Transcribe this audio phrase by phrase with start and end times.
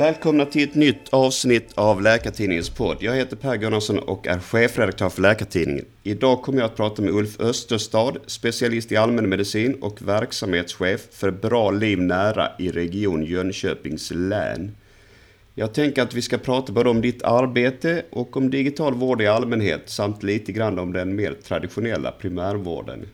[0.00, 2.96] Välkomna till ett nytt avsnitt av Läkartidningens podd.
[3.00, 5.84] Jag heter Per Gunnarsson och är chefredaktör för Läkartidningen.
[6.02, 11.70] Idag kommer jag att prata med Ulf Österstad, specialist i allmänmedicin och verksamhetschef för Bra
[11.70, 14.76] Liv Nära i Region Jönköpings län.
[15.54, 19.26] Jag tänker att vi ska prata både om ditt arbete och om digital vård i
[19.26, 23.06] allmänhet samt lite grann om den mer traditionella primärvården.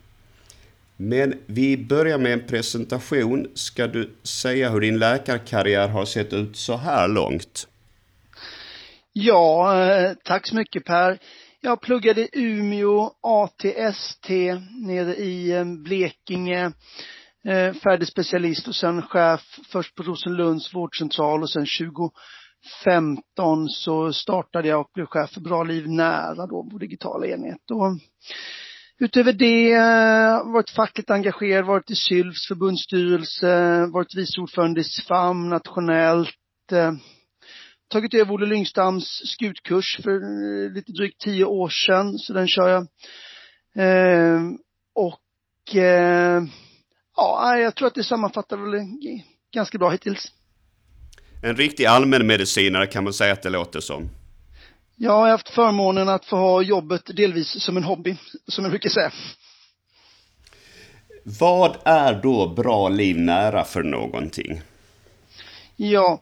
[0.97, 3.51] Men vi börjar med en presentation.
[3.55, 7.69] Ska du säga hur din läkarkarriär har sett ut så här långt?
[9.13, 11.19] Ja, eh, tack så mycket Per.
[11.61, 14.29] Jag pluggade i Umeå ATST
[14.87, 16.73] nere i eh, Blekinge.
[17.45, 21.67] Eh, färdig specialist och sen chef först på Rosenlunds vårdcentral och sen
[22.85, 27.71] 2015 så startade jag och blev chef för Bra Liv Nära då, vår digitala enhet.
[27.71, 27.99] Och
[28.99, 35.49] Utöver det, eh, varit fackligt engagerad, varit i SYLFs förbundsstyrelse, varit vice ordförande i SFAM
[35.49, 36.93] nationellt, eh,
[37.89, 42.69] tagit över Olle Lyngstams skutkurs för eh, lite drygt tio år sedan, så den kör
[42.69, 42.87] jag.
[44.95, 45.21] och
[47.17, 48.89] ja, jag tror att det sammanfattar väl
[49.55, 50.33] ganska bra hittills.
[51.43, 54.09] En riktig allmänmedicinare kan man säga att det låter som.
[54.99, 58.17] Jag har haft förmånen att få ha jobbet delvis som en hobby,
[58.49, 59.11] som jag brukar säga.
[61.41, 64.61] Vad är då Bra Liv Nära för någonting?
[65.77, 66.21] Ja,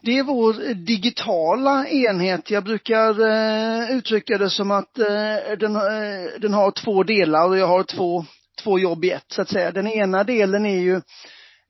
[0.00, 2.50] det är vår digitala enhet.
[2.50, 7.58] Jag brukar eh, uttrycka det som att eh, den, eh, den har två delar och
[7.58, 8.24] jag har två,
[8.62, 9.70] två jobb i ett så att säga.
[9.70, 11.00] Den ena delen är ju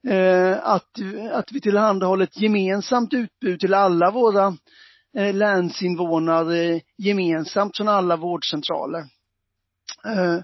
[0.09, 0.91] eh, att,
[1.33, 4.57] att vi tillhandahåller ett gemensamt utbud till alla våra
[5.17, 9.05] Eh, länsinvånare gemensamt från alla vårdcentraler.
[10.07, 10.41] Eh,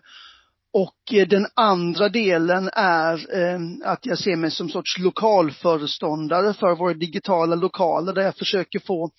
[0.72, 6.74] och eh, den andra delen är eh, att jag ser mig som sorts lokalföreståndare för
[6.74, 9.10] våra digitala lokaler där jag försöker få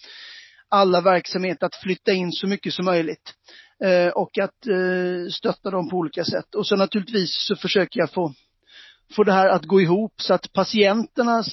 [0.69, 3.33] alla verksamheter att flytta in så mycket som möjligt.
[3.83, 6.55] Eh, och att eh, stötta dem på olika sätt.
[6.55, 8.33] Och så naturligtvis så försöker jag få,
[9.15, 11.43] få det här att gå ihop så att patienterna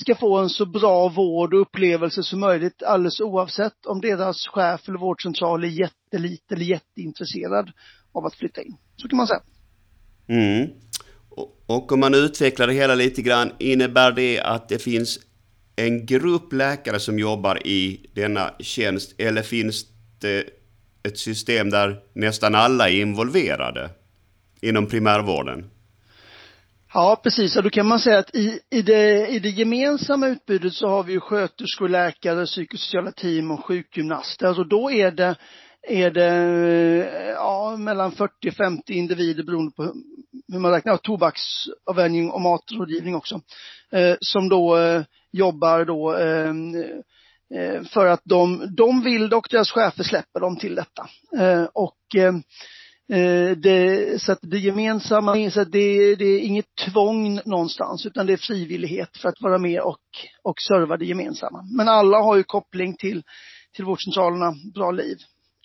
[0.00, 4.88] ska få en så bra vård och upplevelse som möjligt alldeles oavsett om deras chef
[4.88, 7.72] eller vårdcentral är jättelite eller jätteintresserad
[8.12, 8.76] av att flytta in.
[8.96, 9.40] Så kan man säga.
[10.28, 10.70] Mm.
[11.66, 15.18] Och om man utvecklar det hela lite grann, innebär det att det finns
[15.76, 19.86] en grupp läkare som jobbar i denna tjänst eller finns
[20.20, 20.44] det
[21.02, 23.90] ett system där nästan alla är involverade
[24.60, 25.70] inom primärvården?
[26.92, 27.56] Ja, precis.
[27.56, 31.02] Och då kan man säga att i, i, det, i det gemensamma utbudet så har
[31.02, 34.60] vi ju sköterskor, läkare, psykosociala team och sjukgymnaster.
[34.60, 35.36] Och då är det,
[35.88, 39.82] är det eh, ja, mellan 40 och 50 individer beroende på
[40.52, 43.40] hur man räknar, tobaksavvänjning och matrådgivning också.
[43.92, 46.50] Eh, som då eh, jobbar då eh,
[47.60, 51.08] eh för att de, de vill och deras chefer släpper dem till detta.
[51.38, 52.32] Eh, och Eh,
[53.56, 58.36] det, så att det gemensamma, så det, det är inget tvång någonstans utan det är
[58.36, 60.00] frivillighet för att vara med och,
[60.42, 61.62] och serva det gemensamma.
[61.76, 63.22] Men alla har ju koppling till,
[63.76, 65.16] till vårdcentralerna Bra Liv.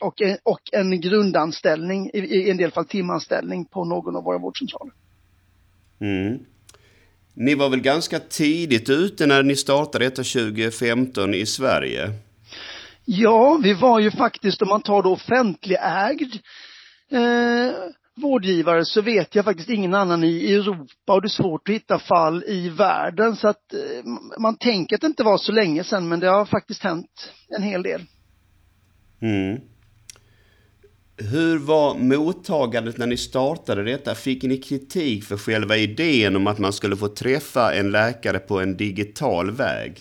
[0.02, 4.94] Och, och en grundanställning, i, i en del fall timanställning på någon av våra vårdcentraler.
[6.02, 6.40] Mm.
[7.34, 12.14] Ni var väl ganska tidigt ute när ni startade detta 2015 i Sverige?
[13.06, 16.34] Ja, vi var ju faktiskt, om man tar då offentligägd,
[17.14, 17.74] eh,
[18.16, 22.00] vårdgivare så vet jag faktiskt ingen annan i Europa och det är svårt att hitta
[22.00, 26.08] fall i världen så att eh, man tänker att det inte var så länge sedan
[26.08, 28.02] men det har faktiskt hänt en hel del.
[29.22, 29.62] Mm.
[31.18, 34.16] Hur var mottagandet när ni startade detta?
[34.16, 38.60] Fick ni kritik för själva idén om att man skulle få träffa en läkare på
[38.60, 40.00] en digital väg?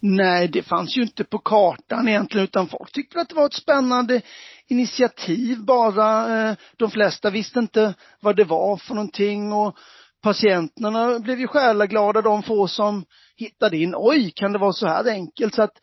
[0.00, 3.54] Nej, det fanns ju inte på kartan egentligen utan folk tyckte att det var ett
[3.54, 4.20] spännande
[4.68, 6.38] initiativ bara.
[6.50, 9.76] Eh, de flesta visste inte vad det var för någonting och
[10.22, 13.04] patienterna blev ju själaglada de få som
[13.36, 13.94] hittade in.
[13.96, 15.54] Oj, kan det vara så här enkelt?
[15.54, 15.78] Så att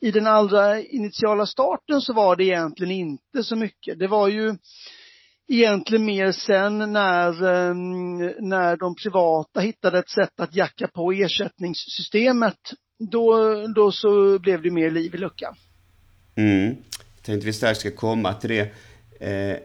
[0.00, 3.98] i den allra initiala starten så var det egentligen inte så mycket.
[3.98, 4.56] Det var ju
[5.48, 8.16] egentligen mer sen när, ehm,
[8.48, 12.58] när de privata hittade ett sätt att jacka på ersättningssystemet.
[13.10, 15.54] Då, då så blev det mer liv i luckan.
[16.36, 16.76] Mm
[17.28, 18.60] tänkte vi strax ska komma till det.
[19.20, 19.56] Eh,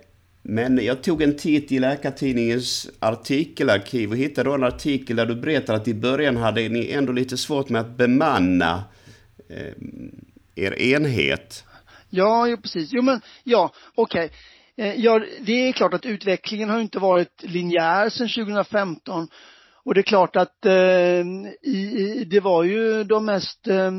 [0.41, 5.35] men jag tog en titt i Läkartidningens artikelarkiv och hittade då en artikel där du
[5.35, 8.83] berättar att i början hade ni ändå lite svårt med att bemanna
[9.49, 9.73] eh,
[10.55, 11.63] er enhet.
[12.09, 12.89] Ja, jo, precis.
[12.91, 14.31] Jo, men ja, okej.
[14.77, 15.01] Okay.
[15.01, 19.27] Ja, det är klart att utvecklingen har inte varit linjär sedan 2015.
[19.83, 21.23] och det är klart att eh,
[21.61, 23.91] i, det var ju de mest eh,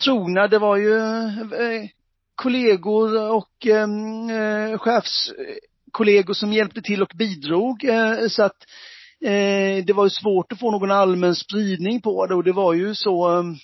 [0.00, 1.88] trogna, det var ju eh,
[2.34, 8.66] kollegor och ehm, eh, chefskollegor som hjälpte till och bidrog eh, så att
[9.20, 12.72] eh, det var ju svårt att få någon allmän spridning på det och det var
[12.72, 13.56] ju så ehm,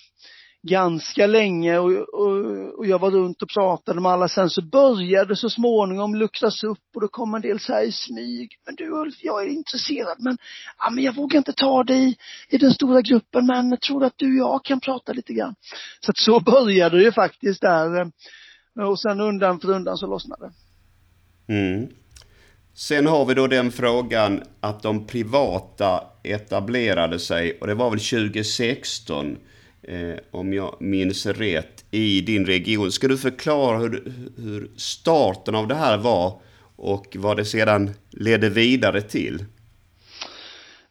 [0.61, 4.27] ganska länge och, och, och, jag var runt och pratade med alla.
[4.27, 7.91] Sen så började så småningom luckras upp och då kom en del så här i
[7.91, 8.49] smyg.
[8.65, 10.37] Men du Ulf, jag är intresserad men,
[10.77, 12.17] ja men jag vågar inte ta dig
[12.49, 15.55] i den stora gruppen men jag tror att du och jag kan prata lite grann.
[15.99, 18.11] Så att så började det ju faktiskt där.
[18.87, 21.53] Och sen undan för undan så lossnade det.
[21.53, 21.87] Mm.
[22.73, 27.99] Sen har vi då den frågan att de privata etablerade sig och det var väl
[27.99, 29.37] 2016
[29.81, 32.91] eh, om jag minns rätt, i din region.
[32.91, 36.41] Ska du förklara hur, hur starten av det här var
[36.75, 39.45] och vad det sedan ledde vidare till?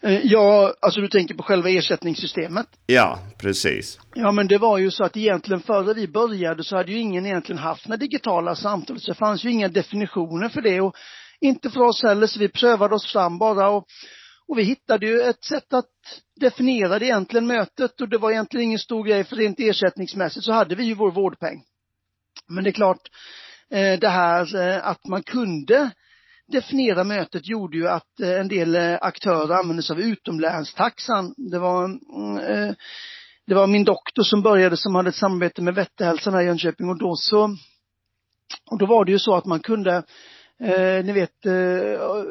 [0.03, 2.67] Eh, ja, alltså du tänker på själva ersättningssystemet?
[2.87, 3.99] Ja, precis.
[4.15, 7.27] Ja, men det var ju så att egentligen före vi började så hade ju ingen
[7.27, 10.95] egentligen haft några digitala samtal, så det fanns ju inga definitioner för det och
[11.41, 13.87] inte för oss heller, så vi prövade oss fram bara och
[14.49, 15.91] och vi hittade ju ett sätt att
[16.41, 20.53] definiera det egentligen mötet och det var egentligen ingen stor grej för rent ersättningsmässigt så
[20.53, 21.63] hade vi ju vår vårdpeng.
[22.49, 23.09] Men det är klart,
[23.71, 25.91] eh, det här eh, att man kunde
[26.53, 31.35] definiera mötet gjorde ju att eh, en del aktörer använde sig av utomlänstaxan.
[31.37, 32.75] Det var, mm,
[33.47, 36.89] det var min doktor som började som hade ett samarbete med Vätterhälsan här i Jönköping
[36.89, 37.57] och då så,
[38.71, 40.03] och då var det ju så att man kunde
[40.63, 42.23] Eh, ni vet, eh, eh,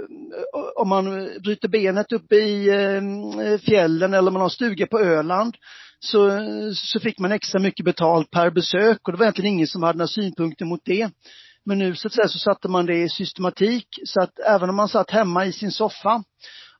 [0.75, 1.05] om man
[1.43, 5.55] bryter benet uppe i eh, fjällen eller man har stuga på Öland
[5.99, 6.41] så,
[6.73, 9.97] så fick man extra mycket betalt per besök och det var egentligen ingen som hade
[9.97, 11.09] några synpunkter mot det.
[11.65, 14.75] Men nu så att säga så satte man det i systematik så att även om
[14.75, 16.23] man satt hemma i sin soffa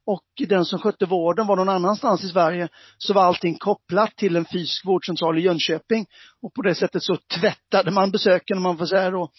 [0.07, 2.68] och den som skötte vården var någon annanstans i Sverige
[2.98, 6.06] så var allting kopplat till en fysisk vårdcentral i Jönköping.
[6.42, 9.30] Och på det sättet så tvättade man besöken om man får säga då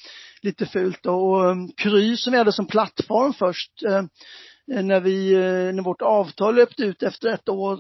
[0.43, 1.07] lite fult.
[1.07, 4.05] Och um, Kry som vi hade som plattform först eh,
[4.77, 7.79] eh, när vi, eh, när vårt avtal löpte ut efter ett år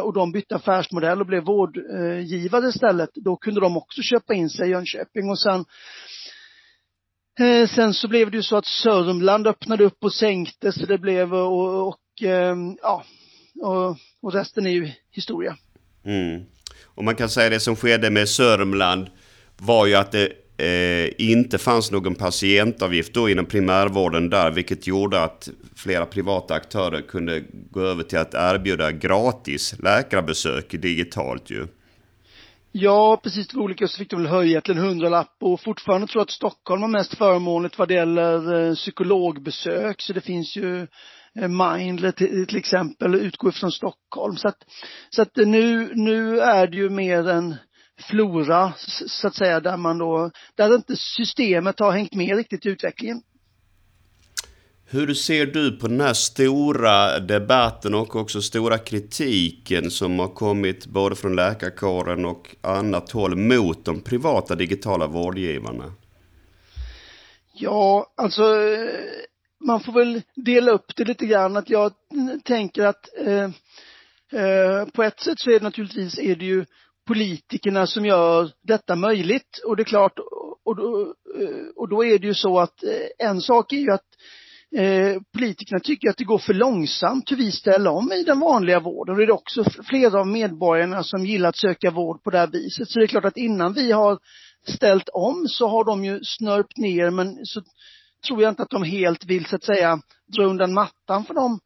[0.00, 4.68] och de bytte affärsmodell och blev vårdgivare istället, då kunde de också köpa in sig
[4.68, 5.64] i Jönköping och sen
[7.68, 11.34] Sen så blev det ju så att Sörmland öppnade upp och sänkte så det blev
[11.34, 11.96] och, och
[12.82, 13.04] ja,
[13.62, 15.56] och, och resten är ju historia.
[16.04, 16.42] Mm.
[16.84, 19.06] Och man kan säga det som skedde med Sörmland
[19.56, 25.22] var ju att det eh, inte fanns någon patientavgift då inom primärvården där, vilket gjorde
[25.22, 31.66] att flera privata aktörer kunde gå över till att erbjuda gratis läkarbesök digitalt ju.
[32.72, 33.48] Ja, precis.
[33.48, 36.24] Det var olika så fick de väl höja till en hundralapp och fortfarande tror jag
[36.24, 40.00] att Stockholm har mest förmånligt vad det gäller eh, psykologbesök.
[40.02, 40.86] Så det finns ju
[41.34, 44.36] Mindler till, till exempel utgår från Stockholm.
[44.36, 44.58] Så att,
[45.10, 47.54] så att nu, nu är det ju mer en
[48.00, 48.72] flora
[49.06, 53.22] så att säga där man då, där inte systemet har hängt med riktigt i utvecklingen.
[54.86, 60.86] Hur ser du på den här stora debatten och också stora kritiken som har kommit
[60.86, 65.92] både från läkarkåren och annat håll mot de privata digitala vårdgivarna?
[67.52, 68.42] Ja, alltså
[69.64, 71.92] man får väl dela upp det lite grann att jag
[72.44, 73.50] tänker att eh,
[74.40, 76.64] eh, på ett sätt så är det naturligtvis är det ju
[77.06, 80.18] politikerna som gör detta möjligt och det är klart
[80.64, 83.90] och då, eh, och då är det ju så att eh, en sak är ju
[83.90, 84.06] att
[84.76, 88.80] eh, politikerna tycker att det går för långsamt hur vi ställer om i den vanliga
[88.80, 89.14] vården.
[89.14, 92.46] Och det är också flera av medborgarna som gillar att söka vård på det här
[92.46, 92.90] viset.
[92.90, 94.18] Så det är klart att innan vi har
[94.68, 97.62] ställt om så har de ju snörpt ner men så
[98.24, 99.98] tror jag inte att de helt vill så att säga
[100.36, 101.60] dra undan mattan för de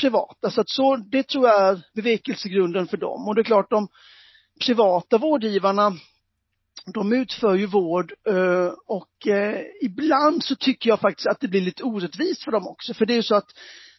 [0.00, 0.50] privata.
[0.50, 3.28] Så att så, det tror jag är bevekelsegrunden för dem.
[3.28, 3.88] Och det är klart de
[4.60, 5.92] privata vårdgivarna
[6.94, 11.60] de utför ju vård eh, och eh, ibland så tycker jag faktiskt att det blir
[11.60, 12.94] lite orättvist för dem också.
[12.94, 13.50] För det är ju så att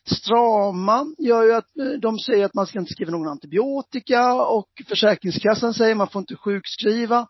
[0.06, 4.70] strama gör ju att eh, de säger att man ska inte skriva någon antibiotika och
[4.88, 7.28] Försäkringskassan säger att man får inte sjukskriva.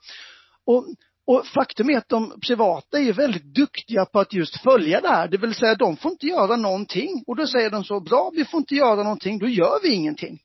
[0.66, 0.86] Och,
[1.28, 5.28] och faktum är att de privata är väldigt duktiga på att just följa det här.
[5.28, 7.24] Det vill säga de får inte göra någonting.
[7.28, 10.40] Och då säger de så, bra vi får inte göra någonting, då gör vi ingenting.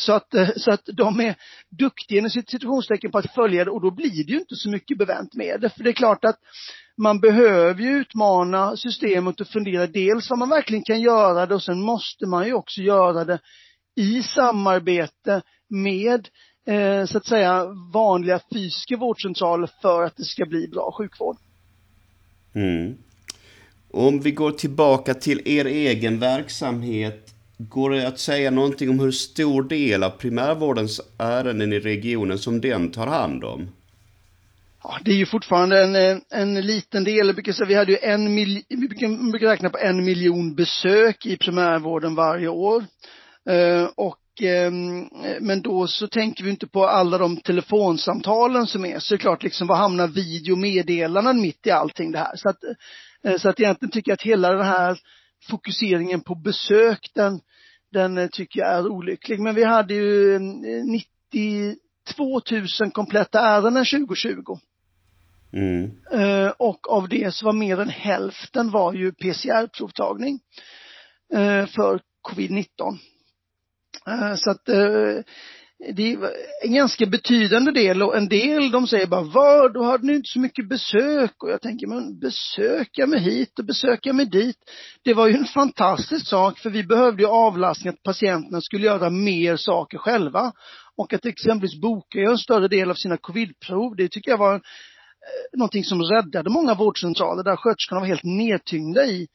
[0.00, 1.34] Så att, eh, så att de är
[1.78, 4.98] duktiga i situationstecken på att följa det och då blir det ju inte så mycket
[4.98, 5.70] bevänt med det.
[5.70, 6.38] För det är klart att
[7.02, 11.62] man behöver ju utmana systemet och fundera dels vad man verkligen kan göra det och
[11.62, 13.38] sen måste man ju också göra det
[13.96, 16.28] i samarbete med
[16.66, 21.36] eh, så att säga vanliga fysiska vårdcentraler för att det ska bli bra sjukvård.
[22.54, 22.96] Mm.
[23.90, 29.10] Om vi går tillbaka till er egen verksamhet Går det att säga någonting om hur
[29.10, 33.68] stor del av primärvårdens ärenden i regionen som den tar hand om?
[34.82, 37.34] Ja, det är ju fortfarande en, en liten del.
[37.68, 42.48] Vi hade ju en mil, vi brukar, räkna på en miljon besök i primärvården varje
[42.48, 42.84] år.
[43.48, 44.18] Eh, och
[45.40, 48.98] men då så tänker vi inte på alla de telefonsamtalen som är.
[48.98, 52.36] Så det är klart, liksom, var hamnar videomeddelanden mitt i allting det här?
[52.36, 52.58] Så att,
[53.24, 54.98] eh, så att egentligen tycker jag att hela den här
[55.48, 57.40] fokuseringen på besök, den,
[57.92, 59.40] den eh, tycker jag är olycklig.
[59.40, 62.40] Men vi hade ju 92
[62.80, 64.58] 000 kompletta ärenden 2020.
[65.52, 65.90] Mm.
[66.12, 70.40] Eh, och av det så var mer än hälften var ju PCR-provtagning
[71.32, 72.98] eh, för covid-19.
[74.08, 75.22] Eh, så att eh,
[75.78, 76.18] det är
[76.64, 80.28] en ganska betydande del och en del de säger bara, vad, då hade ni inte
[80.28, 84.56] så mycket besök och jag tänker, men besöka mig hit och besöka mig dit.
[85.04, 89.10] Det var ju en fantastisk sak för vi behövde ju avlastning att patienterna skulle göra
[89.10, 90.52] mer saker själva
[90.96, 94.60] och att exempelvis boka en större del av sina covidprov, det tycker jag var eh,
[95.52, 99.28] någonting som räddade många vårdcentraler där sköterskorna var helt nedtyngda i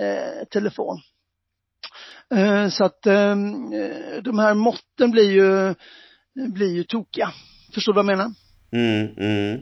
[0.00, 1.00] eh, telefon.
[2.34, 5.74] Eh, så att ehm, eh, de här måtten blir ju,
[6.52, 7.32] blir ju tokiga.
[7.74, 8.32] Förstår du vad jag menar?
[8.72, 9.60] Mm, mm.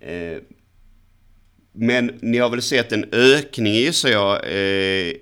[0.00, 0.42] Eh,
[1.76, 4.38] men ni har väl sett en ökning gissar jag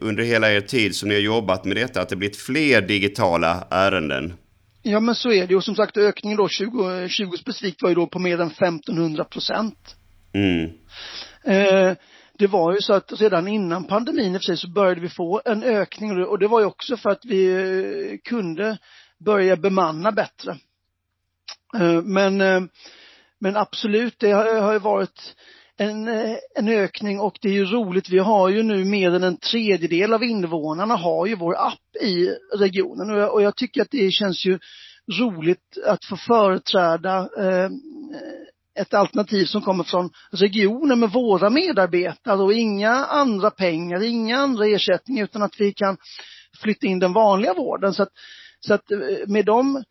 [0.00, 3.66] under hela er tid som ni har jobbat med detta, att det blivit fler digitala
[3.70, 4.32] ärenden?
[4.82, 7.94] Ja men så är det och som sagt ökningen då 20, 20 specifikt var ju
[7.94, 9.96] då på mer än 1500 procent.
[10.34, 10.70] Mm.
[11.44, 11.96] Eh,
[12.42, 15.08] det var ju så att redan innan pandemin i och för sig så började vi
[15.08, 18.78] få en ökning och det var ju också för att vi eh, kunde
[19.18, 20.56] börja bemanna bättre.
[21.74, 22.62] Eh, men, eh,
[23.40, 25.36] men absolut, det har ju varit
[25.76, 26.08] en,
[26.54, 28.08] en ökning och det är ju roligt.
[28.08, 32.28] Vi har ju nu mer än en tredjedel av invånarna har ju vår app i
[32.58, 34.58] regionen och jag, och jag tycker att det känns ju
[35.18, 37.70] roligt att få företräda eh,
[38.74, 44.66] ett alternativ som kommer från regionen med våra medarbetare och inga andra pengar, inga andra
[44.66, 45.96] ersättningar utan att vi kan
[46.62, 47.94] flytta in den vanliga vården.
[47.94, 48.12] Så att,
[48.60, 49.84] så att eh, med de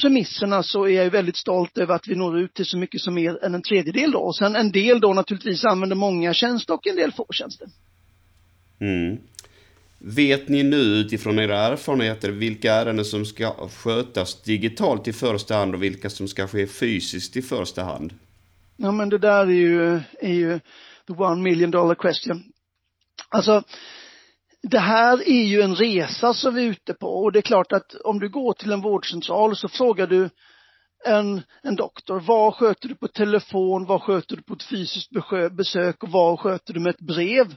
[0.00, 3.14] premisserna så är jag väldigt stolt över att vi når ut till så mycket som
[3.14, 4.18] mer än en tredjedel då.
[4.18, 7.68] Och sen en del då naturligtvis använder många tjänster och en del få tjänster.
[8.80, 9.18] Mm.
[9.98, 15.74] Vet ni nu utifrån era erfarenheter vilka ärenden som ska skötas digitalt i första hand
[15.74, 18.14] och vilka som ska ske fysiskt i första hand?
[18.76, 20.60] Ja men det där är ju, är ju
[21.06, 22.42] the one million dollar question.
[23.28, 23.62] Alltså,
[24.62, 27.72] det här är ju en resa som vi är ute på och det är klart
[27.72, 30.30] att om du går till en vårdcentral så frågar du
[31.06, 35.10] en, en doktor, vad sköter du på telefon, vad sköter du på ett fysiskt
[35.50, 37.56] besök och vad sköter du med ett brev?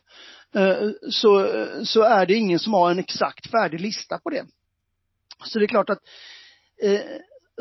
[0.55, 1.47] Eh, så,
[1.83, 4.45] så är det ingen som har en exakt färdig lista på det.
[5.43, 6.01] Så det är klart att
[6.83, 7.01] eh,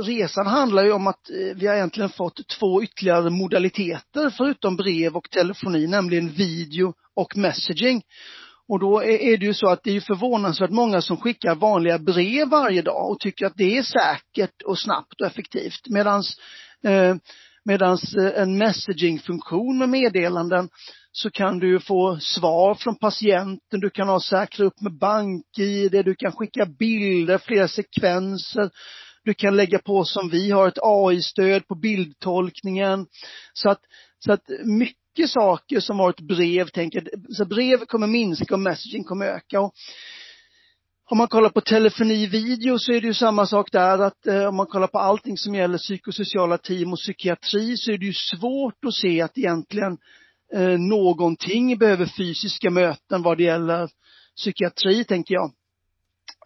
[0.01, 5.17] resan handlar ju om att eh, vi har egentligen fått två ytterligare modaliteter förutom brev
[5.17, 8.03] och telefoni, nämligen video och messaging.
[8.69, 12.49] Och då är det ju så att det är förvånansvärt många som skickar vanliga brev
[12.49, 15.89] varje dag och tycker att det är säkert och snabbt och effektivt.
[15.89, 16.37] Medans,
[16.85, 17.17] eh,
[17.65, 20.69] medans eh, en messagingfunktion med meddelanden
[21.13, 26.15] så kan du få svar från patienten, du kan ha säkra upp med bank-id, du
[26.15, 28.71] kan skicka bilder, flera sekvenser.
[29.25, 33.07] Du kan lägga på som vi har ett AI-stöd på bildtolkningen.
[33.53, 33.81] Så att,
[34.19, 39.05] så att mycket saker som var ett brev, tänker så brev kommer minska och messaging
[39.05, 39.61] kommer öka.
[39.61, 39.75] Och
[41.11, 44.45] om man kollar på telefoni video så är det ju samma sak där att eh,
[44.45, 48.13] om man kollar på allting som gäller psykosociala team och psykiatri så är det ju
[48.13, 49.99] svårt att se att egentligen
[50.55, 53.89] eh, någonting behöver fysiska möten vad det gäller
[54.37, 55.53] psykiatri, tänker jag.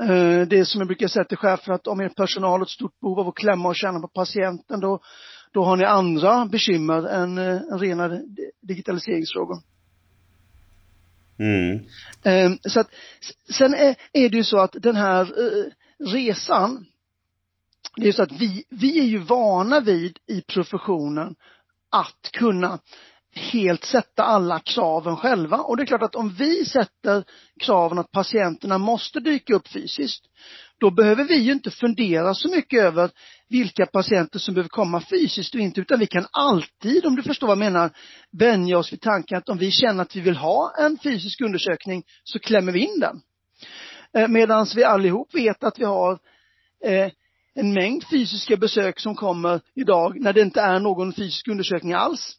[0.00, 2.70] Eh, det är som jag brukar säga till chefer att om er personal har ett
[2.70, 5.00] stort behov av att klämma och känna på patienten då,
[5.52, 8.20] då har ni andra bekymmer än, eh, än rena
[8.60, 9.58] digitaliseringsfrågor.
[11.38, 11.80] Mm.
[12.22, 12.90] Eh, så att,
[13.52, 15.64] sen är, är det ju så att den här eh,
[16.12, 16.86] resan,
[17.96, 21.34] det är så att vi, vi är ju vana vid i professionen
[21.90, 22.78] att kunna
[23.34, 25.56] helt sätta alla kraven själva.
[25.56, 27.24] Och det är klart att om vi sätter
[27.60, 30.24] kraven att patienterna måste dyka upp fysiskt,
[30.78, 33.10] då behöver vi ju inte fundera så mycket över
[33.52, 37.46] vilka patienter som behöver komma fysiskt och inte, utan vi kan alltid, om du förstår
[37.46, 37.90] vad jag menar,
[38.32, 42.04] vänja oss vid tanken att om vi känner att vi vill ha en fysisk undersökning
[42.24, 43.20] så klämmer vi in den.
[44.16, 46.18] Eh, Medan vi allihop vet att vi har
[46.84, 47.10] eh,
[47.54, 52.36] en mängd fysiska besök som kommer idag när det inte är någon fysisk undersökning alls.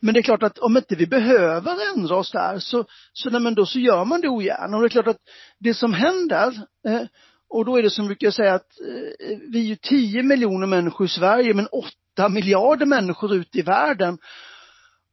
[0.00, 3.40] Men det är klart att om inte vi behöver ändra oss där så, så, nej,
[3.40, 4.76] men då så gör man det ogärna.
[4.76, 5.20] Och det är klart att
[5.58, 7.02] det som händer, eh,
[7.48, 11.06] och då är det som brukar säga att eh, vi är ju 10 miljoner människor
[11.06, 14.18] i Sverige men 8 miljarder människor ute i världen.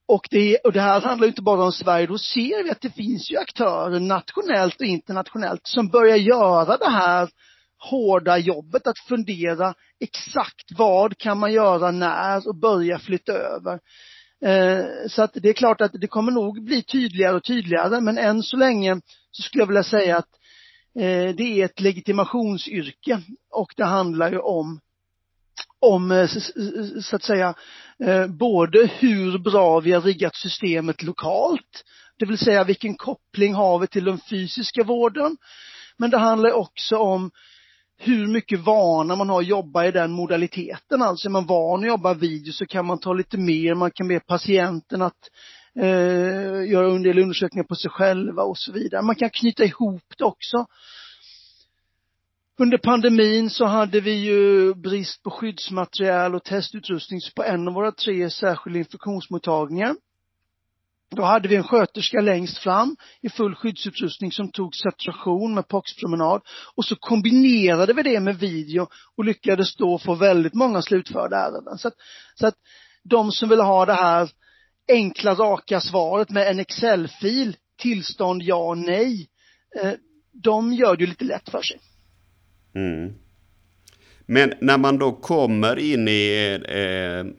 [0.07, 2.81] Och det, och det här handlar ju inte bara om Sverige, då ser vi att
[2.81, 7.29] det finns ju aktörer nationellt och internationellt som börjar göra det här
[7.89, 13.79] hårda jobbet att fundera exakt vad kan man göra när och börja flytta över.
[14.45, 18.17] Eh, så att det är klart att det kommer nog bli tydligare och tydligare men
[18.17, 20.42] än så länge så skulle jag vilja säga att eh,
[20.99, 23.21] Eh, det är ett legitimationsyrke
[23.51, 24.79] och det handlar ju om
[25.79, 26.27] om eh,
[27.01, 27.53] så att säga
[27.99, 31.83] eh, både hur bra vi har riggat systemet lokalt,
[32.19, 35.37] det vill säga vilken koppling har vi till den fysiska vården.
[35.97, 37.31] Men det handlar också om
[37.97, 41.01] hur mycket vana man har att jobba i den modaliteten.
[41.01, 44.07] Alltså är man van att jobba video så kan man ta lite mer, man kan
[44.07, 45.29] be patienten att
[45.79, 49.01] eh, göra en del undersökningar på sig själva och så vidare.
[49.01, 50.65] Man kan knyta ihop det också.
[52.57, 57.91] Under pandemin så hade vi ju brist på skyddsmaterial och testutrustning på en av våra
[57.91, 59.95] tre särskilda infektionsmottagningar.
[61.15, 66.41] Då hade vi en sköterska längst fram i full skyddsutrustning som tog saturation med poxpromenad
[66.75, 68.87] och så kombinerade vi det med video
[69.17, 71.77] och lyckades då få väldigt många slutförda ärenden.
[71.77, 71.93] Så att,
[72.35, 72.55] så att
[73.03, 74.29] de som vill ha det här
[74.87, 79.27] enkla raka svaret med en Excel-fil, tillstånd ja, nej,
[79.81, 79.91] eh,
[80.31, 81.79] de gör det ju lite lätt för sig.
[82.75, 83.13] Mm.
[84.25, 86.71] Men när man då kommer in i er,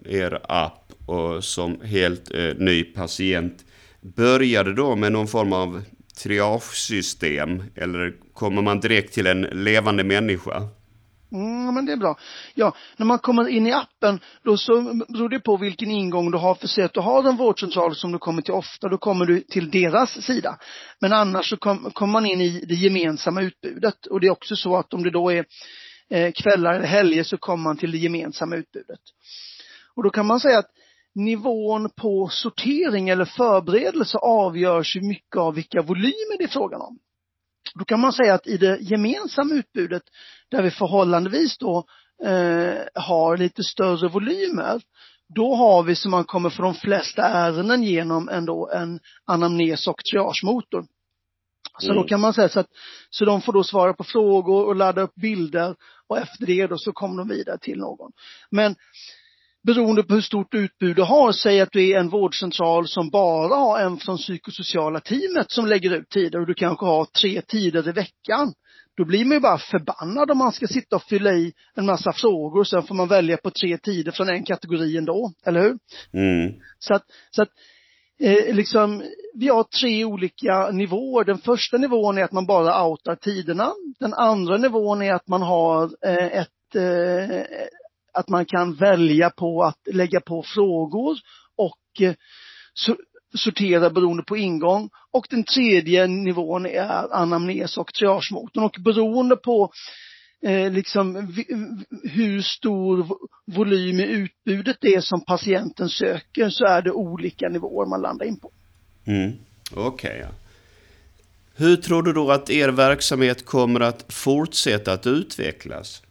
[0.06, 3.64] er app och som helt eh, ny patient.
[4.00, 5.82] börjar det då med någon form av
[6.22, 10.68] triagesystem eller kommer man direkt till en levande människa?
[11.32, 12.18] Mm, men det är bra.
[12.54, 16.38] Ja, när man kommer in i appen, då så beror det på vilken ingång du
[16.38, 19.26] har för sig att du har en vårdcentral som du kommer till ofta, då kommer
[19.26, 20.58] du till deras sida.
[21.00, 24.56] Men annars så kommer kom man in i det gemensamma utbudet och det är också
[24.56, 25.44] så att om det då är
[26.10, 29.00] eh, kvällar eller helger så kommer man till det gemensamma utbudet.
[29.96, 30.70] Och då kan man säga att
[31.14, 36.98] nivån på sortering eller förberedelse avgörs ju mycket av vilka volymer det är frågan om.
[37.78, 40.02] Då kan man säga att i det gemensamma utbudet,
[40.50, 41.84] där vi förhållandevis då
[42.24, 44.82] eh, har lite större volymer,
[45.34, 50.04] då har vi som man kommer för de flesta ärenden genom ändå en anamnes och
[50.04, 50.86] triagemotor.
[51.78, 52.02] Så mm.
[52.02, 52.70] då kan man säga så att,
[53.10, 55.74] så de får då svara på frågor och ladda upp bilder
[56.08, 58.12] och efter det då så kommer de vidare till någon.
[58.50, 58.76] Men
[59.66, 63.54] beroende på hur stort utbud du har, säg att du är en vårdcentral som bara
[63.54, 67.88] har en från psykosociala teamet som lägger ut tider och du kanske har tre tider
[67.88, 68.52] i veckan.
[68.96, 72.12] Då blir man ju bara förbannad om man ska sitta och fylla i en massa
[72.12, 75.78] frågor och sen får man välja på tre tider från en kategori ändå, eller hur?
[76.12, 76.54] Mm.
[76.78, 77.48] Så att, så att
[78.20, 79.02] eh, liksom,
[79.34, 81.24] vi har tre olika nivåer.
[81.24, 83.72] Den första nivån är att man bara outar tiderna.
[84.00, 87.40] Den andra nivån är att man har eh, ett eh,
[88.14, 91.18] att man kan välja på att lägga på frågor
[91.56, 92.14] och eh,
[93.36, 94.90] sortera beroende på ingång.
[95.10, 99.72] Och den tredje nivån är anamnes och triagemotorn och beroende på
[100.42, 101.34] eh, liksom
[102.02, 103.06] hur stor
[103.46, 108.26] volym i utbudet det är som patienten söker så är det olika nivåer man landar
[108.26, 108.52] in på.
[109.06, 109.32] Mm.
[109.72, 109.86] Okej.
[109.86, 110.28] Okay, ja.
[111.56, 116.02] Hur tror du då att er verksamhet kommer att fortsätta att utvecklas?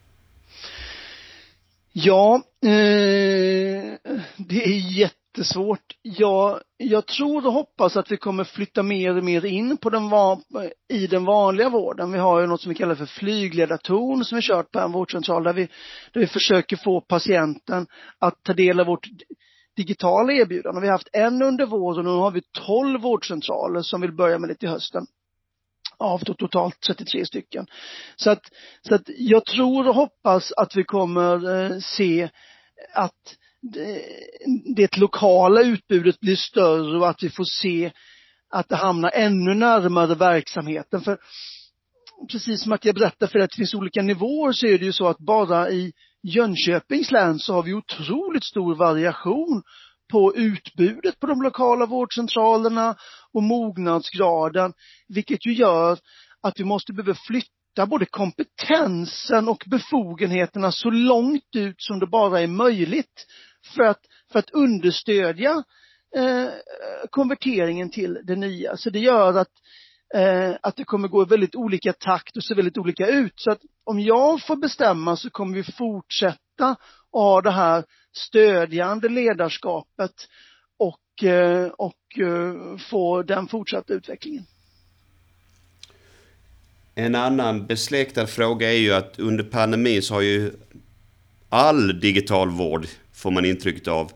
[1.96, 3.94] Ja, eh,
[4.38, 5.98] det är jättesvårt.
[6.02, 10.10] Jag, jag tror och hoppas att vi kommer flytta mer och mer in på den
[10.10, 10.42] va,
[10.94, 12.12] i den vanliga vården.
[12.12, 15.44] Vi har ju något som vi kallar för flygledartorn som vi kört på en vårdcentral
[15.44, 15.68] där vi,
[16.14, 17.88] där vi försöker få patienten
[18.20, 19.08] att ta del av vårt
[19.76, 20.82] digitala erbjudande.
[20.82, 24.40] Vi har haft en under våren och nu har vi tolv vårdcentraler som vill börja
[24.40, 25.06] med det till hösten
[26.04, 27.68] av totalt 33 stycken.
[28.16, 28.42] Så att,
[28.88, 32.30] så att jag tror och hoppas att vi kommer eh, se
[32.94, 34.02] att det,
[34.76, 37.92] det lokala utbudet blir större och att vi får se
[38.50, 41.02] att det hamnar ännu närmare verksamheten.
[41.02, 41.18] För
[42.32, 44.94] precis som att jag berättade för att det finns olika nivåer så är det ju
[44.94, 49.64] så att bara i Jönköpings län så har vi otroligt stor variation
[50.14, 52.96] på utbudet på de lokala vårdcentralerna
[53.34, 54.74] och mognadsgraden,
[55.08, 56.00] vilket ju gör
[56.42, 62.42] att vi måste behöva flytta både kompetensen och befogenheterna så långt ut som det bara
[62.42, 63.26] är möjligt
[63.76, 64.00] för att,
[64.32, 65.64] för att understödja
[66.16, 66.48] eh,
[67.10, 68.78] konverteringen till det nya.
[68.78, 69.52] Så det gör att,
[70.16, 73.34] eh, att det kommer gå i väldigt olika takt och se väldigt olika ut.
[73.36, 76.76] Så att om jag får bestämma så kommer vi fortsätta
[77.22, 80.28] ha det här stödjande ledarskapet
[80.78, 84.46] och eh, och, eh, få den fortsatta utvecklingen.
[86.96, 90.52] En annan besläktad fråga är ju att under pandemin så har ju
[91.50, 94.12] all digital vård, får man intrycket av,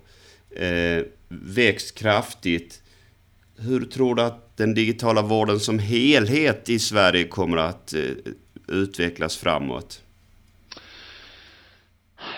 [0.55, 2.81] eh, växt kraftigt.
[3.57, 8.01] Hur tror du att den digitala vården som helhet i Sverige kommer att eh,
[8.67, 10.01] utvecklas framåt?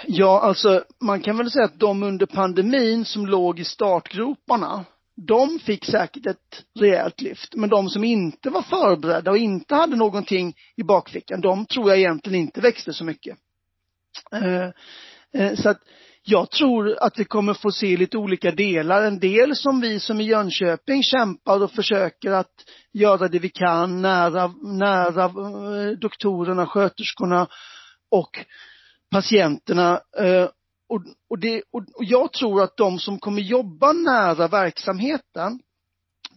[0.08, 4.86] Ja, alltså man kan väl säga att de under pandemin som låg i startgroparna,
[5.16, 7.56] de fick säkert ett rejält lyft.
[7.56, 12.00] Men de som inte var förberedda och inte hade någonting i bakfickan, de tror jag
[12.00, 13.38] egentligen inte växte så mycket.
[14.32, 14.70] Eh,
[15.34, 15.82] eh, så att
[16.24, 19.04] jag tror att vi kommer få se lite olika delar.
[19.04, 22.54] En del som vi som i Jönköping kämpar och försöker att
[22.94, 27.48] göra det vi kan nära, nära eh, doktorerna, sköterskorna
[28.12, 28.46] och
[29.12, 30.02] patienterna.
[30.18, 30.50] Eh,
[30.90, 35.60] och, och, det, och, och jag tror att de som kommer jobba nära verksamheten,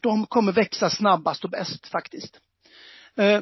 [0.00, 2.40] de kommer växa snabbast och bäst faktiskt.
[3.16, 3.40] Eh,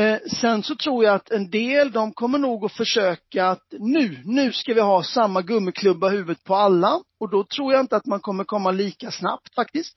[0.00, 4.22] eh sen så tror jag att en del, de kommer nog att försöka att nu,
[4.24, 7.00] nu ska vi ha samma gummiklubba huvudet på alla.
[7.20, 9.94] Och då tror jag inte att man kommer komma lika snabbt faktiskt.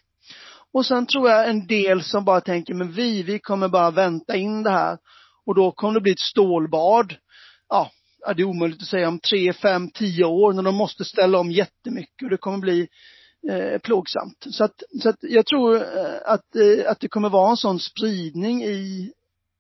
[0.73, 4.35] Och sen tror jag en del som bara tänker, men vi, vi kommer bara vänta
[4.35, 4.97] in det här.
[5.45, 7.15] Och då kommer det bli ett stålbad.
[7.69, 7.91] Ja,
[8.25, 11.39] ja det är omöjligt att säga om tre, fem, tio år när de måste ställa
[11.39, 12.87] om jättemycket och det kommer bli
[13.49, 14.47] eh, plågsamt.
[14.49, 17.79] Så att, så att jag tror eh, att, eh, att det kommer vara en sån
[17.79, 19.11] spridning i,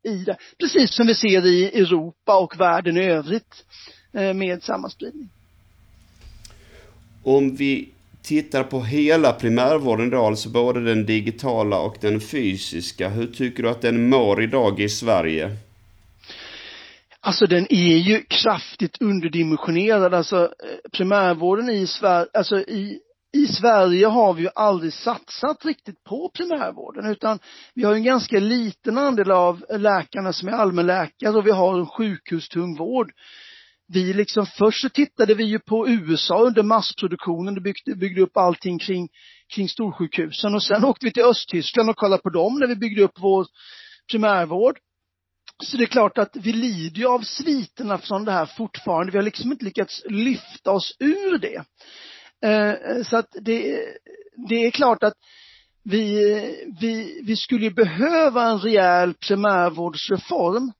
[0.03, 0.37] i det.
[0.59, 3.65] Precis som vi ser i Europa och världen i övrigt
[4.13, 5.29] eh, med sammanspridning.
[7.23, 7.89] Om vi
[8.23, 13.09] tittar på hela primärvården då, alltså både den digitala och den fysiska.
[13.09, 15.57] Hur tycker du att den mår idag i Sverige?
[17.21, 20.13] Alltså den är ju kraftigt underdimensionerad.
[20.13, 22.99] Alltså eh, primärvården i Sverige, alltså i
[23.33, 27.39] i Sverige har vi ju aldrig satsat riktigt på primärvården utan
[27.73, 31.85] vi har en ganska liten andel av läkarna som är allmänläkare och vi har en
[31.85, 33.11] sjukhustung vård.
[33.87, 38.37] Vi liksom, först så tittade vi ju på USA under massproduktionen, och byggde, byggde upp
[38.37, 39.09] allting kring,
[39.55, 43.03] kring storsjukhusen och sen åkte vi till Östtyskland och kollade på dem när vi byggde
[43.03, 43.45] upp vår
[44.11, 44.77] primärvård.
[45.63, 49.11] Så det är klart att vi lider ju av sviterna från det här fortfarande.
[49.11, 51.63] Vi har liksom inte lyckats lyfta oss ur det.
[52.49, 53.79] Eh, så att det,
[54.49, 55.13] det är klart att
[55.83, 56.13] vi,
[56.81, 60.71] vi, vi skulle behöva en rejäl primärvårdsreform.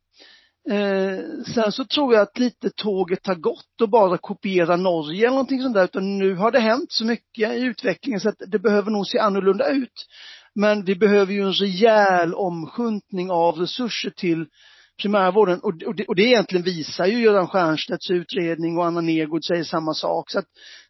[0.69, 1.19] Eh,
[1.53, 5.61] sen så tror jag att lite tåget har gått och bara kopiera Norge eller någonting
[5.61, 8.91] sånt där, utan nu har det hänt så mycket i utvecklingen så att det behöver
[8.91, 10.07] nog se annorlunda ut.
[10.55, 14.45] Men vi behöver ju en rejäl omskyntning av resurser till
[15.01, 19.43] primärvården och, och, det, och det egentligen visar ju Göran Stiernstedts utredning och Anna Nergård
[19.43, 20.31] säger samma sak.
[20.31, 20.45] Så att,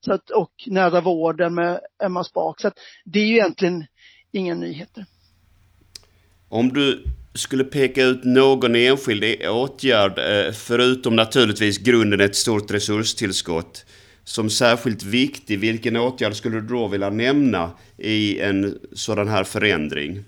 [0.06, 2.62] så att, och nära vården med Emma Spak.
[2.62, 3.86] Så att det är ju egentligen
[4.32, 5.06] inga nyheter.
[6.50, 13.86] Om du skulle peka ut någon enskild åtgärd, eh, förutom naturligtvis grunden ett stort resurstillskott,
[14.24, 20.24] som särskilt viktig, vilken åtgärd skulle du då vilja nämna i en sådan här förändring?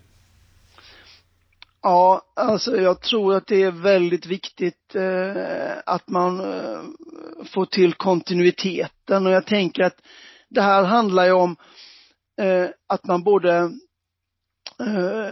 [1.85, 6.81] Ja, alltså jag tror att det är väldigt viktigt eh, att man eh,
[7.45, 10.01] får till kontinuiteten och jag tänker att
[10.49, 11.55] det här handlar ju om
[12.41, 13.53] eh, att man både
[14.79, 15.25] eh,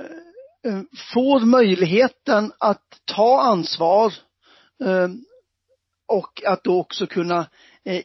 [0.65, 0.81] eh
[1.13, 4.13] får möjligheten att ta ansvar
[4.83, 5.09] eh,
[6.07, 7.47] och att då också kunna
[7.85, 8.03] eh,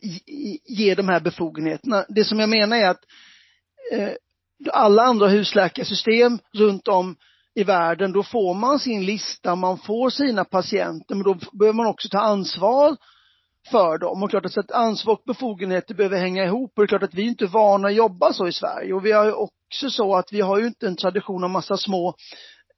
[0.65, 2.05] ge de här befogenheterna.
[2.09, 3.05] Det som jag menar är att
[3.93, 4.13] eh,
[4.73, 7.17] alla andra husläkarsystem runt om
[7.57, 11.87] i världen, då får man sin lista, man får sina patienter, men då behöver man
[11.87, 12.97] också ta ansvar
[13.71, 14.23] för dem.
[14.23, 16.73] Och klart att ansvar och befogenheter behöver hänga ihop.
[16.77, 18.93] Och det är klart att vi är inte vana att jobba så i Sverige.
[18.93, 21.77] Och vi har ju också så att vi har ju inte en tradition av massa
[21.77, 22.15] små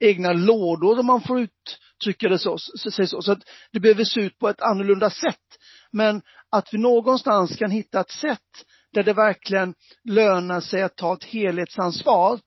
[0.01, 2.59] egna lådor om man får uttrycka det så.
[2.59, 5.59] Så, så, så att det behöver se ut på ett annorlunda sätt.
[5.93, 11.15] Men att vi någonstans kan hitta ett sätt där det verkligen lönar sig att ta
[11.15, 12.41] ett helhetsansvar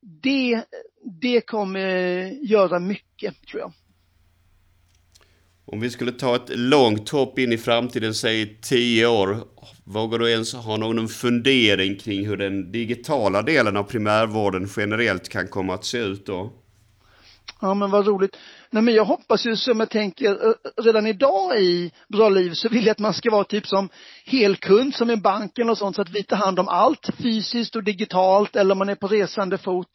[0.00, 0.64] det,
[1.20, 1.86] det kommer
[2.50, 3.72] göra mycket, tror jag.
[5.64, 9.38] Om vi skulle ta ett långt hopp in i framtiden, säg tio år,
[9.84, 15.48] vågar du ens ha någon fundering kring hur den digitala delen av primärvården generellt kan
[15.48, 16.52] komma att se ut då?
[17.60, 18.36] Ja men vad roligt.
[18.70, 22.68] Nej men jag hoppas ju som jag tänker eh, redan idag i Bra Liv så
[22.68, 23.88] vill jag att man ska vara typ som
[24.24, 27.84] helkund som i banken och sånt så att vi tar hand om allt fysiskt och
[27.84, 29.90] digitalt eller om man är på resande fot.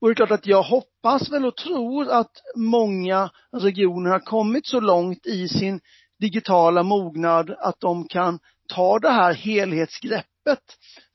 [0.00, 4.66] Och det är klart att jag hoppas väl och tror att många regioner har kommit
[4.66, 5.80] så långt i sin
[6.20, 10.62] digitala mognad att de kan ta det här helhetsgreppet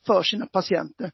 [0.05, 1.11] för sina patienter.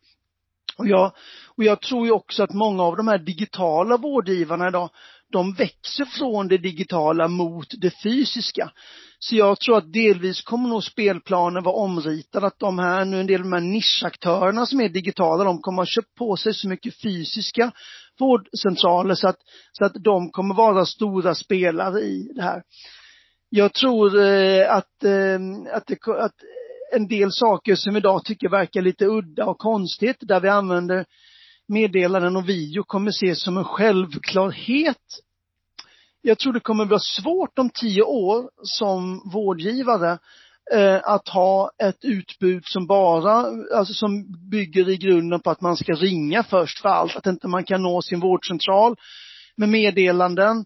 [0.78, 1.12] Och jag,
[1.48, 4.90] och jag tror ju också att många av de här digitala vårdgivarna idag,
[5.32, 8.72] de växer från det digitala mot det fysiska.
[9.20, 13.28] Så jag tror att delvis kommer nog spelplanen vara omritad, att de här, nu en
[13.28, 16.68] del av de här nischaktörerna som är digitala, de kommer ha köpt på sig så
[16.68, 17.72] mycket fysiska
[18.20, 19.40] vårdcentraler så att,
[19.72, 22.62] så att de kommer vara stora spelare i det här.
[23.50, 25.40] Jag tror eh, att, eh,
[25.74, 26.36] att, det, att
[26.92, 31.06] en del saker som idag tycker verkar lite udda och konstigt, där vi använder
[31.70, 34.98] meddelanden och video kommer ses som en självklarhet.
[36.22, 40.18] Jag tror det kommer vara svårt om tio år som vårdgivare
[40.74, 45.78] eh, att ha ett utbud som bara, alltså som bygger i grunden på att man
[45.78, 48.96] ska ringa först för allt, att inte man kan nå sin vårdcentral
[49.56, 50.66] med meddelanden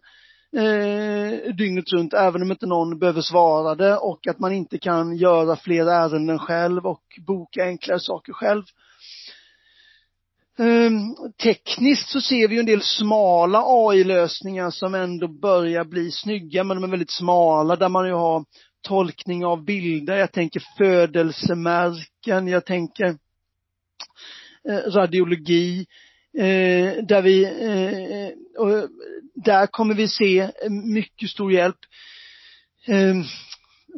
[0.57, 5.15] eh, dygnet runt, även om inte någon behöver svara det och att man inte kan
[5.17, 8.63] göra fler ärenden själv och boka enklare saker själv.
[10.57, 16.63] Um, tekniskt så ser vi ju en del smala AI-lösningar som ändå börjar bli snygga,
[16.63, 18.45] men de är väldigt smala, där man ju har
[18.81, 23.05] tolkning av bilder, jag tänker födelsemärken, jag tänker
[24.69, 25.85] eh, radiologi,
[26.37, 28.83] eh, där vi, eh, och eh,
[29.35, 31.79] där kommer vi se eh, mycket stor hjälp.
[32.87, 33.15] Eh,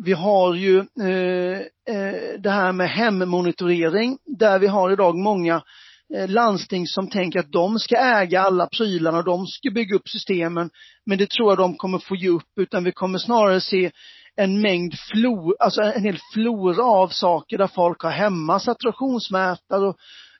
[0.03, 1.59] vi har ju eh,
[1.95, 5.61] eh, det här med hemmonitorering, där vi har idag många Eh,
[6.13, 10.09] Eh, landsting som tänker att de ska äga alla prylarna och de ska bygga upp
[10.09, 10.69] systemen.
[11.05, 13.91] Men det tror jag de kommer få ge upp, utan vi kommer snarare se
[14.35, 19.97] en mängd flor, alltså en hel flora av saker där folk har hemma saturationsmätare och,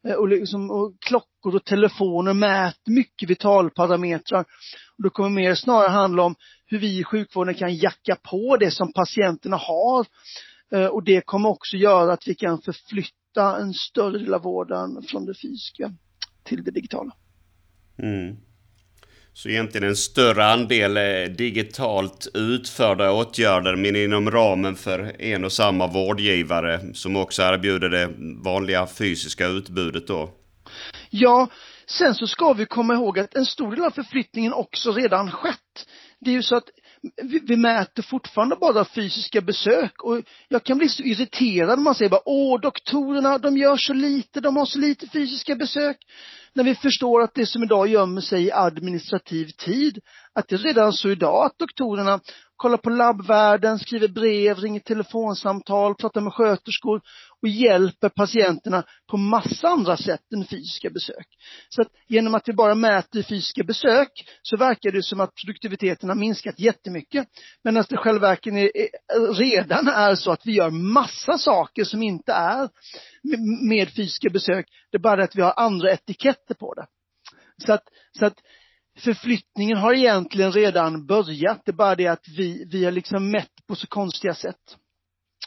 [0.08, 4.45] eh, och, liksom, och klockor och telefoner mäter mycket vitalparametrar.
[4.97, 8.71] Och det kommer mer snarare handla om hur vi i sjukvården kan jacka på det
[8.71, 10.06] som patienterna har.
[10.75, 14.41] Eh, och det kommer också göra att vi kan förflytta flytta en större del av
[14.41, 15.93] vården från det fysiska
[16.43, 17.11] till det digitala.
[17.99, 18.38] Mm.
[19.33, 20.93] Så egentligen en större andel
[21.35, 28.09] digitalt utförda åtgärder men inom ramen för en och samma vårdgivare som också erbjuder det
[28.43, 30.29] vanliga fysiska utbudet då?
[31.09, 31.47] Ja,
[31.88, 35.85] sen så ska vi komma ihåg att en stor del av förflyttningen också redan skett.
[36.19, 36.69] Det är ju så att
[37.23, 41.95] vi, vi mäter fortfarande bara fysiska besök och jag kan bli så irriterad när man
[41.95, 45.97] säger bara åh doktorerna de gör så lite, de har så lite fysiska besök.
[46.53, 49.99] När vi förstår att det som idag gömmer sig i administrativ tid,
[50.33, 52.19] att det är redan så idag att doktorerna
[52.57, 57.01] kollar på labbvärlden, skriver brev, ringer telefonsamtal, pratar med sköterskor
[57.41, 61.27] och hjälper patienterna på massa andra sätt än fysiska besök.
[61.69, 64.09] Så att genom att vi bara mäter fysiska besök
[64.41, 67.27] så verkar det som att produktiviteten har minskat jättemycket.
[67.63, 68.53] Medan det själva verket
[69.39, 72.69] redan är så att vi gör massa saker som inte är
[73.69, 74.65] med fysiska besök.
[74.91, 76.85] Det är bara att vi har andra etiketter på det.
[77.65, 77.83] Så att,
[78.19, 78.35] så att
[78.99, 81.62] förflyttningen har egentligen redan börjat.
[81.65, 84.77] Det är bara det att vi, vi har liksom mätt på så konstiga sätt.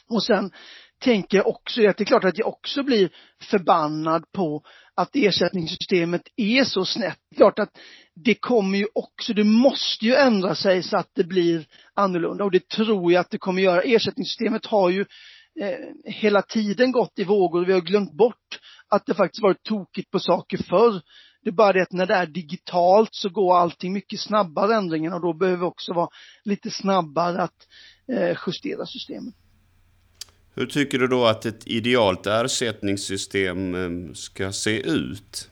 [0.08, 0.50] Och sen
[0.98, 3.11] tänker jag också att det är klart att jag också blir
[3.42, 4.62] förbannad på
[4.94, 7.18] att ersättningssystemet är så snett.
[7.30, 7.78] Det är klart att
[8.14, 12.50] det kommer ju också, det måste ju ändra sig så att det blir annorlunda och
[12.50, 13.82] det tror jag att det kommer göra.
[13.82, 15.00] Ersättningssystemet har ju
[15.61, 18.58] eh, hela tiden gått i vågor och vi har glömt bort
[18.88, 21.00] att det faktiskt varit tokigt på saker förr.
[21.44, 25.12] Det är bara det att när det är digitalt så går allting mycket snabbare ändringen
[25.12, 26.09] och då behöver vi också vara
[26.44, 27.66] lite snabbare att
[28.12, 29.33] eh, justera systemen.
[30.55, 35.51] Hur tycker du då att ett idealt ersättningssystem eh, ska se ut?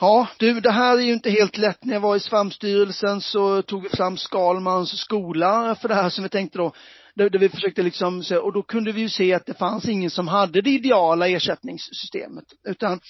[0.00, 1.84] Ja, du, det här är ju inte helt lätt.
[1.84, 6.22] När jag var i Svampstyrelsen så tog vi fram Skalmans skola för det här som
[6.22, 6.72] vi tänkte då
[7.14, 10.28] där, vi försökte liksom, och då kunde vi ju se att det fanns ingen som
[10.28, 12.44] hade det ideala ersättningssystemet.
[12.64, 13.00] Utan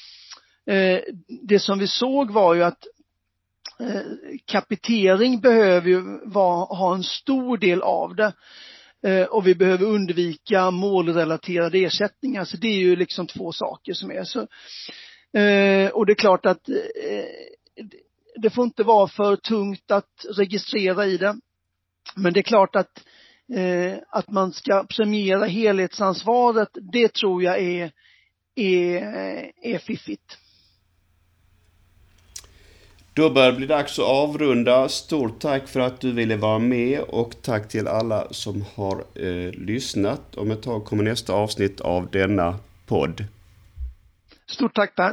[0.67, 2.87] Eh, det som vi såg var ju att
[3.81, 4.03] eh,
[4.45, 6.01] kapitering behöver ju
[6.35, 8.33] ha en stor del av det.
[9.03, 12.45] Eh, och vi behöver undvika målrelaterade ersättningar.
[12.45, 14.41] Så det är ju liksom två saker som är så.
[15.93, 16.69] Och det är klart att
[18.37, 21.37] det får inte vara för tungt att registrera i det.
[22.17, 23.05] Men det är klart att
[24.09, 27.93] att man ska premiera helhetsansvaret, det tror jag är,
[28.55, 29.03] är,
[29.63, 30.39] är fiffigt.
[33.15, 34.89] Då börjar det bli dags att avrunda.
[34.89, 39.53] Stort tack för att du ville vara med och tack till alla som har eh,
[39.53, 40.37] lyssnat.
[40.37, 43.25] Om ett tag kommer nästa avsnitt av denna podd.
[44.47, 45.13] Stort tack Per.